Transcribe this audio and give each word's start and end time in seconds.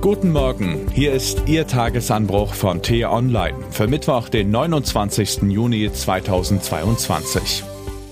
Guten 0.00 0.30
Morgen, 0.30 0.86
hier 0.94 1.12
ist 1.12 1.42
Ihr 1.46 1.66
Tagesanbruch 1.66 2.54
von 2.54 2.82
T-Online 2.82 3.56
für 3.72 3.88
Mittwoch, 3.88 4.28
den 4.28 4.48
29. 4.52 5.42
Juni 5.50 5.92
2022. 5.92 7.64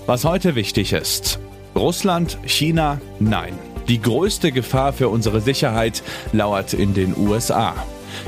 Was 0.05 0.25
heute 0.25 0.55
wichtig 0.55 0.91
ist. 0.91 1.39
Russland, 1.77 2.39
China, 2.45 2.99
nein. 3.19 3.57
Die 3.87 4.01
größte 4.01 4.51
Gefahr 4.51 4.91
für 4.91 5.07
unsere 5.07 5.39
Sicherheit 5.39 6.03
lauert 6.33 6.73
in 6.73 6.93
den 6.93 7.15
USA. 7.17 7.73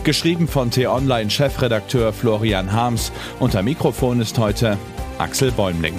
Geschrieben 0.05 0.47
von 0.47 0.71
T-Online-Chefredakteur 0.71 2.13
Florian 2.13 2.71
Harms. 2.71 3.11
Unter 3.41 3.61
Mikrofon 3.61 4.21
ist 4.21 4.39
heute 4.39 4.77
Axel 5.17 5.51
Bäumling. 5.51 5.95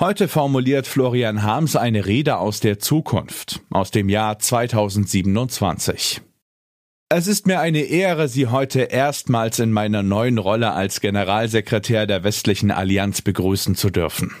Heute 0.00 0.28
formuliert 0.28 0.86
Florian 0.86 1.42
Harms 1.42 1.76
eine 1.76 2.06
Rede 2.06 2.38
aus 2.38 2.60
der 2.60 2.78
Zukunft, 2.78 3.60
aus 3.68 3.90
dem 3.90 4.08
Jahr 4.08 4.38
2027. 4.38 6.22
Es 7.10 7.26
ist 7.26 7.46
mir 7.46 7.60
eine 7.60 7.80
Ehre, 7.80 8.28
Sie 8.28 8.46
heute 8.46 8.80
erstmals 8.80 9.58
in 9.58 9.72
meiner 9.72 10.02
neuen 10.02 10.38
Rolle 10.38 10.72
als 10.72 11.02
Generalsekretär 11.02 12.06
der 12.06 12.24
Westlichen 12.24 12.70
Allianz 12.70 13.20
begrüßen 13.20 13.74
zu 13.74 13.90
dürfen. 13.90 14.34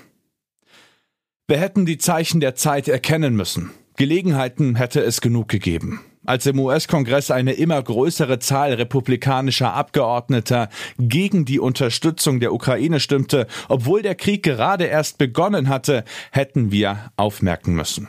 Wir 1.46 1.58
hätten 1.58 1.84
die 1.84 1.98
Zeichen 1.98 2.40
der 2.40 2.54
Zeit 2.54 2.88
erkennen 2.88 3.36
müssen. 3.36 3.70
Gelegenheiten 3.98 4.76
hätte 4.76 5.02
es 5.02 5.20
genug 5.20 5.48
gegeben 5.48 6.00
als 6.24 6.46
im 6.46 6.58
US-Kongress 6.58 7.30
eine 7.30 7.52
immer 7.52 7.82
größere 7.82 8.38
Zahl 8.38 8.74
republikanischer 8.74 9.72
Abgeordneter 9.74 10.68
gegen 10.98 11.44
die 11.44 11.58
Unterstützung 11.58 12.40
der 12.40 12.52
Ukraine 12.52 13.00
stimmte, 13.00 13.46
obwohl 13.68 14.02
der 14.02 14.14
Krieg 14.14 14.42
gerade 14.42 14.84
erst 14.84 15.18
begonnen 15.18 15.68
hatte, 15.68 16.04
hätten 16.30 16.70
wir 16.72 17.10
aufmerken 17.16 17.74
müssen. 17.74 18.08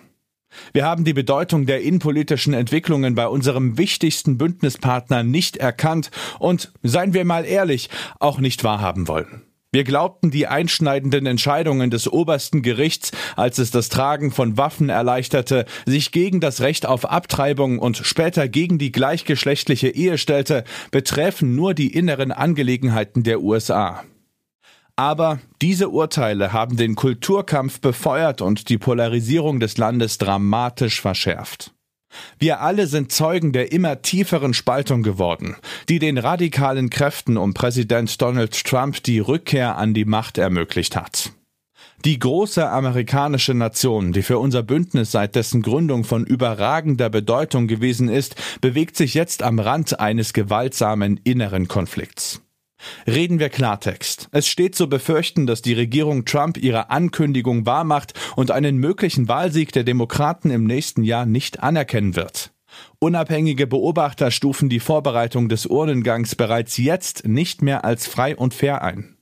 Wir 0.73 0.85
haben 0.85 1.05
die 1.05 1.13
Bedeutung 1.13 1.65
der 1.65 1.81
innenpolitischen 1.81 2.53
Entwicklungen 2.53 3.15
bei 3.15 3.27
unserem 3.27 3.77
wichtigsten 3.77 4.37
Bündnispartner 4.37 5.23
nicht 5.23 5.57
erkannt 5.57 6.11
und, 6.39 6.73
seien 6.83 7.13
wir 7.13 7.23
mal 7.23 7.45
ehrlich, 7.45 7.89
auch 8.19 8.39
nicht 8.39 8.63
wahrhaben 8.63 9.07
wollen. 9.07 9.43
Wir 9.73 9.85
glaubten 9.85 10.31
die 10.31 10.47
einschneidenden 10.47 11.25
Entscheidungen 11.25 11.91
des 11.91 12.11
obersten 12.11 12.61
Gerichts, 12.61 13.11
als 13.37 13.57
es 13.57 13.71
das 13.71 13.87
Tragen 13.87 14.31
von 14.31 14.57
Waffen 14.57 14.89
erleichterte, 14.89 15.63
sich 15.85 16.11
gegen 16.11 16.41
das 16.41 16.59
Recht 16.59 16.85
auf 16.85 17.09
Abtreibung 17.09 17.79
und 17.79 17.95
später 17.95 18.49
gegen 18.49 18.79
die 18.79 18.91
gleichgeschlechtliche 18.91 19.87
Ehe 19.87 20.17
stellte, 20.17 20.65
betreffen 20.91 21.55
nur 21.55 21.73
die 21.73 21.93
inneren 21.95 22.33
Angelegenheiten 22.33 23.23
der 23.23 23.41
USA. 23.41 24.03
Aber 24.97 25.39
diese 25.61 25.87
Urteile 25.87 26.51
haben 26.51 26.75
den 26.75 26.95
Kulturkampf 26.95 27.79
befeuert 27.79 28.41
und 28.41 28.67
die 28.67 28.77
Polarisierung 28.77 29.61
des 29.61 29.77
Landes 29.77 30.17
dramatisch 30.17 30.99
verschärft. 30.99 31.73
Wir 32.39 32.61
alle 32.61 32.87
sind 32.87 33.11
Zeugen 33.11 33.51
der 33.51 33.71
immer 33.71 34.01
tieferen 34.01 34.53
Spaltung 34.53 35.03
geworden, 35.03 35.55
die 35.89 35.99
den 35.99 36.17
radikalen 36.17 36.89
Kräften 36.89 37.37
um 37.37 37.53
Präsident 37.53 38.21
Donald 38.21 38.63
Trump 38.65 39.03
die 39.03 39.19
Rückkehr 39.19 39.77
an 39.77 39.93
die 39.93 40.05
Macht 40.05 40.37
ermöglicht 40.37 40.95
hat. 40.95 41.31
Die 42.03 42.17
große 42.17 42.67
amerikanische 42.67 43.53
Nation, 43.53 44.11
die 44.11 44.23
für 44.23 44.39
unser 44.39 44.63
Bündnis 44.63 45.11
seit 45.11 45.35
dessen 45.35 45.61
Gründung 45.61 46.03
von 46.03 46.25
überragender 46.25 47.09
Bedeutung 47.11 47.67
gewesen 47.67 48.09
ist, 48.09 48.35
bewegt 48.59 48.95
sich 48.95 49.13
jetzt 49.13 49.43
am 49.43 49.59
Rand 49.59 49.99
eines 49.99 50.33
gewaltsamen 50.33 51.19
inneren 51.23 51.67
Konflikts. 51.67 52.41
Reden 53.07 53.39
wir 53.39 53.49
Klartext. 53.49 54.29
Es 54.31 54.47
steht 54.47 54.75
zu 54.75 54.89
befürchten, 54.89 55.47
dass 55.47 55.61
die 55.61 55.73
Regierung 55.73 56.25
Trump 56.25 56.57
ihre 56.57 56.89
Ankündigung 56.89 57.65
wahrmacht 57.65 58.13
und 58.35 58.51
einen 58.51 58.77
möglichen 58.77 59.27
Wahlsieg 59.27 59.71
der 59.71 59.83
Demokraten 59.83 60.51
im 60.51 60.65
nächsten 60.65 61.03
Jahr 61.03 61.25
nicht 61.25 61.61
anerkennen 61.61 62.15
wird. 62.15 62.51
Unabhängige 62.99 63.67
Beobachter 63.67 64.31
stufen 64.31 64.69
die 64.69 64.79
Vorbereitung 64.79 65.49
des 65.49 65.65
Urnengangs 65.65 66.35
bereits 66.35 66.77
jetzt 66.77 67.27
nicht 67.27 67.61
mehr 67.61 67.83
als 67.83 68.07
frei 68.07 68.35
und 68.35 68.53
fair 68.53 68.81
ein. 68.81 69.17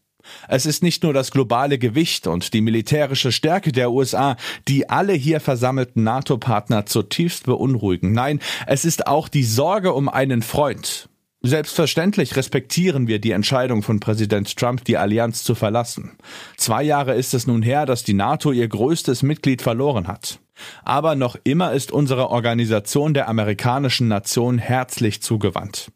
Es 0.48 0.66
ist 0.66 0.84
nicht 0.84 1.04
nur 1.04 1.14
das 1.14 1.32
globale 1.32 1.80
Gewicht 1.80 2.28
und 2.28 2.54
die 2.54 2.62
militärische 2.62 3.32
Stärke 3.32 3.72
der 3.72 3.92
USA, 3.92 4.36
die 4.68 4.90
alle 4.90 5.14
hier 5.14 5.40
versammelten 5.40 6.04
NATO-Partner 6.04 6.86
zutiefst 6.86 7.46
beunruhigen. 7.46 8.12
Nein, 8.12 8.40
es 8.68 8.86
ist 8.86 9.08
auch 9.08 9.28
die 9.28 9.44
Sorge 9.44 9.94
um 9.94 10.10
einen 10.10 10.42
Freund, 10.42 11.09
Selbstverständlich 11.42 12.36
respektieren 12.36 13.08
wir 13.08 13.20
die 13.20 13.32
Entscheidung 13.32 13.82
von 13.82 14.02
Präsident 14.02 14.58
Trump, 14.58 14.84
die 14.84 14.98
Allianz 14.98 15.44
zu 15.44 15.56
verlassen. 15.56 16.18
Zwei 16.58 16.84
Jahre 16.84 17.16
ist 17.16 17.34
es 17.34 17.48
nun 17.48 17.62
her, 17.62 17.86
dass 17.86 18.04
die 18.04 18.14
NATO 18.14 18.52
ihr 18.52 18.68
größtes 18.68 19.24
Mitglied 19.24 19.62
verloren 19.62 20.08
hat. 20.08 20.40
Aber 20.84 21.16
noch 21.16 21.38
immer 21.46 21.72
ist 21.72 21.94
unsere 21.94 22.30
Organisation 22.30 23.14
der 23.14 23.30
amerikanischen 23.30 24.10
Nation 24.10 24.58
herzlich 24.58 25.22
zugewandt. 25.22 25.92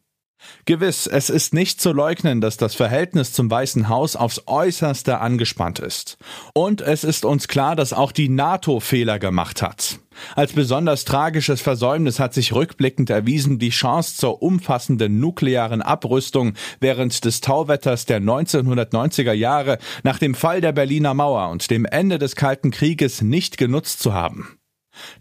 Gewiss, 0.65 1.07
es 1.07 1.29
ist 1.29 1.53
nicht 1.53 1.81
zu 1.81 1.91
leugnen, 1.91 2.39
dass 2.39 2.57
das 2.57 2.75
Verhältnis 2.75 3.33
zum 3.33 3.51
Weißen 3.51 3.89
Haus 3.89 4.15
aufs 4.15 4.43
äußerste 4.45 5.19
angespannt 5.19 5.79
ist. 5.79 6.17
Und 6.53 6.81
es 6.81 7.03
ist 7.03 7.25
uns 7.25 7.47
klar, 7.47 7.75
dass 7.75 7.93
auch 7.93 8.11
die 8.11 8.29
NATO 8.29 8.79
Fehler 8.79 9.19
gemacht 9.19 9.61
hat. 9.61 9.99
Als 10.35 10.53
besonders 10.53 11.05
tragisches 11.05 11.61
Versäumnis 11.61 12.19
hat 12.19 12.33
sich 12.33 12.53
rückblickend 12.53 13.09
erwiesen 13.09 13.59
die 13.59 13.69
Chance 13.69 14.15
zur 14.15 14.41
umfassenden 14.41 15.19
nuklearen 15.19 15.81
Abrüstung 15.81 16.53
während 16.79 17.25
des 17.25 17.41
Tauwetters 17.41 18.05
der 18.05 18.21
1990er 18.21 19.33
Jahre 19.33 19.79
nach 20.03 20.19
dem 20.19 20.35
Fall 20.35 20.61
der 20.61 20.71
Berliner 20.71 21.13
Mauer 21.13 21.49
und 21.49 21.69
dem 21.71 21.85
Ende 21.85 22.19
des 22.19 22.35
Kalten 22.35 22.71
Krieges 22.71 23.21
nicht 23.21 23.57
genutzt 23.57 24.01
zu 24.01 24.13
haben. 24.13 24.57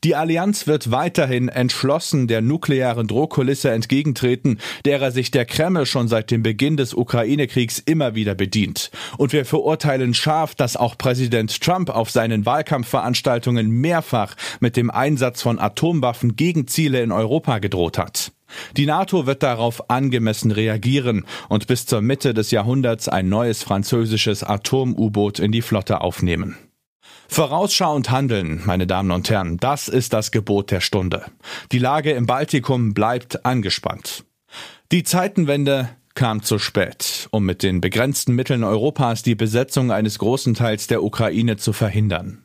Die 0.04 0.14
Allianz 0.14 0.66
wird 0.66 0.90
weiterhin 0.90 1.48
entschlossen 1.48 2.26
der 2.26 2.40
nuklearen 2.40 3.06
Drohkulisse 3.06 3.70
entgegentreten, 3.70 4.58
derer 4.84 5.10
sich 5.10 5.30
der 5.30 5.44
Kreml 5.44 5.86
schon 5.86 6.08
seit 6.08 6.30
dem 6.30 6.42
Beginn 6.42 6.76
des 6.76 6.94
Ukraine-Kriegs 6.94 7.78
immer 7.78 8.14
wieder 8.14 8.34
bedient. 8.34 8.90
Und 9.18 9.32
wir 9.32 9.44
verurteilen 9.44 10.14
scharf, 10.14 10.54
dass 10.54 10.76
auch 10.76 10.98
Präsident 10.98 11.60
Trump 11.60 11.90
auf 11.90 12.10
seinen 12.10 12.46
Wahlkampfveranstaltungen 12.46 13.70
mehrfach 13.70 14.34
mit 14.60 14.76
dem 14.76 14.90
Einsatz 14.90 15.42
von 15.42 15.58
Atomwaffen 15.58 16.36
gegen 16.36 16.66
Ziele 16.66 17.02
in 17.02 17.12
Europa 17.12 17.58
gedroht 17.58 17.98
hat. 17.98 18.32
Die 18.76 18.86
NATO 18.86 19.26
wird 19.26 19.42
darauf 19.42 19.90
angemessen 19.90 20.50
reagieren 20.50 21.24
und 21.48 21.66
bis 21.66 21.86
zur 21.86 22.02
Mitte 22.02 22.34
des 22.34 22.50
Jahrhunderts 22.50 23.08
ein 23.08 23.28
neues 23.28 23.62
französisches 23.62 24.42
Atom-U-Boot 24.44 25.38
in 25.38 25.52
die 25.52 25.62
Flotte 25.62 26.00
aufnehmen. 26.00 26.56
Vorausschauend 27.32 28.10
handeln, 28.10 28.60
meine 28.66 28.86
Damen 28.86 29.10
und 29.10 29.30
Herren, 29.30 29.56
das 29.56 29.88
ist 29.88 30.12
das 30.12 30.32
Gebot 30.32 30.70
der 30.70 30.82
Stunde. 30.82 31.24
Die 31.72 31.78
Lage 31.78 32.10
im 32.10 32.26
Baltikum 32.26 32.92
bleibt 32.92 33.46
angespannt. 33.46 34.24
Die 34.92 35.02
Zeitenwende 35.02 35.88
kam 36.14 36.42
zu 36.42 36.58
spät, 36.58 37.28
um 37.30 37.46
mit 37.46 37.62
den 37.62 37.80
begrenzten 37.80 38.34
Mitteln 38.34 38.62
Europas 38.62 39.22
die 39.22 39.34
Besetzung 39.34 39.90
eines 39.90 40.18
großen 40.18 40.52
Teils 40.52 40.88
der 40.88 41.02
Ukraine 41.02 41.56
zu 41.56 41.72
verhindern. 41.72 42.44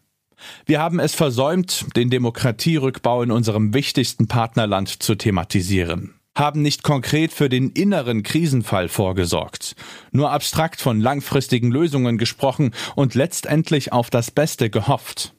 Wir 0.66 0.80
haben 0.80 1.02
es 1.02 1.14
versäumt, 1.14 1.86
den 1.98 2.10
Demokratierückbau 2.10 3.24
in 3.24 3.32
unserem 3.32 3.74
wichtigsten 3.74 4.30
Partnerland 4.30 5.04
zu 5.04 5.16
thematisieren 5.16 6.17
haben 6.38 6.62
nicht 6.62 6.84
konkret 6.84 7.34
für 7.34 7.50
den 7.50 7.72
inneren 7.72 8.24
Krisenfall 8.24 8.90
vorgesorgt, 8.90 9.76
nur 10.12 10.32
abstrakt 10.32 10.80
von 10.82 11.02
langfristigen 11.02 11.72
Lösungen 11.72 12.18
gesprochen 12.18 12.72
und 12.96 13.16
letztendlich 13.16 13.92
auf 13.92 14.10
das 14.10 14.32
Beste 14.32 14.70
gehofft. 14.70 15.34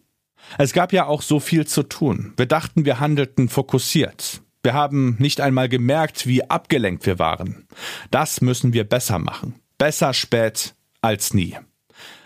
Es 0.56 0.72
gab 0.72 0.92
ja 0.92 1.06
auch 1.06 1.22
so 1.22 1.41
viel 1.41 1.66
zu 1.66 1.82
tun. 1.82 2.32
Wir 2.37 2.47
dachten, 2.47 2.84
wir 2.84 3.00
handelten 3.00 3.48
fokussiert. 3.48 4.41
Wir 4.62 4.75
haben 4.75 5.16
nicht 5.19 5.41
einmal 5.41 5.69
gemerkt, 5.69 6.26
wie 6.26 6.48
abgelenkt 6.48 7.06
wir 7.06 7.19
waren. 7.19 7.69
Das 8.10 8.41
müssen 8.41 8.72
wir 8.72 8.84
besser 8.84 9.19
machen. 9.19 9.54
Besser 9.76 10.12
spät 10.14 10.75
als 11.00 11.32
nie. 11.32 11.56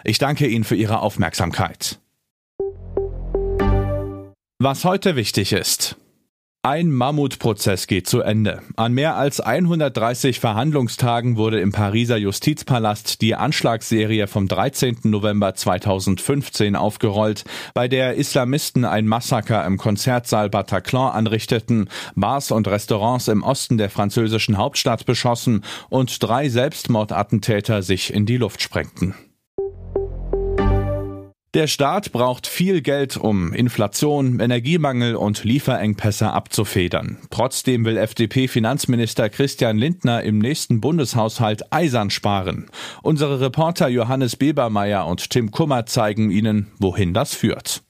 Ich 0.05 0.19
danke 0.19 0.47
Ihnen 0.47 0.65
für 0.65 0.77
Ihre 0.77 1.00
Aufmerksamkeit. 1.00 2.00
Was 4.59 4.84
heute 4.84 5.16
wichtig 5.16 5.53
ist. 5.53 5.97
Ein 6.64 6.93
Mammutprozess 6.93 7.88
geht 7.88 8.06
zu 8.06 8.20
Ende. 8.20 8.62
An 8.76 8.93
mehr 8.93 9.17
als 9.17 9.41
130 9.41 10.38
Verhandlungstagen 10.38 11.37
wurde 11.37 11.59
im 11.59 11.73
Pariser 11.73 12.17
Justizpalast 12.17 13.20
die 13.20 13.35
Anschlagsserie 13.35 14.29
vom 14.29 14.47
13. 14.47 14.99
November 15.03 15.56
2015 15.56 16.76
aufgerollt, 16.76 17.43
bei 17.75 17.88
der 17.88 18.14
Islamisten 18.14 18.85
ein 18.85 19.09
Massaker 19.09 19.67
im 19.67 19.76
Konzertsaal 19.76 20.50
Bataclan 20.50 21.11
anrichteten, 21.11 21.88
Bars 22.14 22.53
und 22.53 22.69
Restaurants 22.69 23.26
im 23.26 23.43
Osten 23.43 23.76
der 23.76 23.91
französischen 23.91 24.56
Hauptstadt 24.56 25.05
beschossen 25.05 25.64
und 25.91 26.23
drei 26.23 26.49
Selbstmordattentäter 26.49 27.82
sich 27.82 28.14
in 28.14 28.25
die 28.25 28.37
Luft 28.37 28.62
sprengten. 28.62 29.17
Der 31.54 31.66
Staat 31.66 32.12
braucht 32.12 32.46
viel 32.46 32.81
Geld, 32.81 33.19
um 33.19 33.52
Inflation, 33.52 34.40
Energiemangel 34.40 35.16
und 35.16 35.44
Lieferengpässe 35.44 36.32
abzufedern. 36.32 37.19
Trotzdem 37.28 37.84
will 37.84 37.99
FDP-Finanzminister 37.99 39.28
Christian 39.28 39.76
Lindner 39.76 40.22
im 40.22 40.38
nächsten 40.38 40.81
Bundeshaushalt 40.81 41.70
eisern 41.70 42.08
sparen. 42.08 42.70
Unsere 43.02 43.43
Reporter 43.43 43.88
Johannes 43.88 44.37
Bebermeier 44.37 45.06
und 45.06 45.28
Tim 45.28 45.50
Kummer 45.50 45.84
zeigen 45.84 46.31
Ihnen, 46.31 46.69
wohin 46.78 47.12
das 47.12 47.34
führt. 47.34 47.82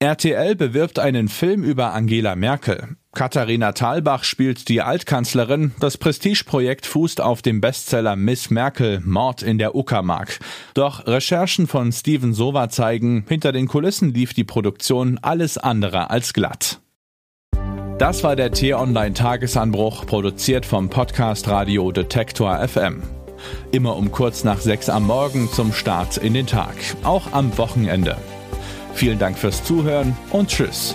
RTL 0.00 0.54
bewirbt 0.54 0.98
einen 0.98 1.28
Film 1.28 1.64
über 1.64 1.94
Angela 1.94 2.36
Merkel. 2.36 2.96
Katharina 3.18 3.72
Thalbach 3.72 4.22
spielt 4.22 4.68
die 4.68 4.80
Altkanzlerin. 4.80 5.72
Das 5.80 5.98
Prestigeprojekt 5.98 6.86
fußt 6.86 7.20
auf 7.20 7.42
dem 7.42 7.60
Bestseller 7.60 8.14
Miss 8.14 8.48
Merkel 8.48 9.00
Mord 9.04 9.42
in 9.42 9.58
der 9.58 9.74
Uckermark. 9.74 10.38
Doch 10.74 11.04
Recherchen 11.04 11.66
von 11.66 11.90
Steven 11.90 12.32
Sova 12.32 12.68
zeigen, 12.68 13.24
hinter 13.28 13.50
den 13.50 13.66
Kulissen 13.66 14.14
lief 14.14 14.34
die 14.34 14.44
Produktion 14.44 15.18
alles 15.20 15.58
andere 15.58 16.10
als 16.10 16.32
glatt. 16.32 16.78
Das 17.98 18.22
war 18.22 18.36
der 18.36 18.52
T-Online 18.52 19.14
Tagesanbruch, 19.14 20.06
produziert 20.06 20.64
vom 20.64 20.88
Podcast 20.88 21.48
Radio 21.48 21.90
Detektor 21.90 22.56
FM. 22.68 23.02
Immer 23.72 23.96
um 23.96 24.12
kurz 24.12 24.44
nach 24.44 24.60
sechs 24.60 24.88
am 24.88 25.08
Morgen 25.08 25.50
zum 25.50 25.72
Start 25.72 26.18
in 26.18 26.34
den 26.34 26.46
Tag, 26.46 26.76
auch 27.02 27.32
am 27.32 27.58
Wochenende. 27.58 28.16
Vielen 28.94 29.18
Dank 29.18 29.36
fürs 29.36 29.64
Zuhören 29.64 30.16
und 30.30 30.50
Tschüss. 30.50 30.94